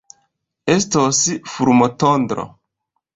Estos 0.75 1.19
fulmotondro. 1.51 2.47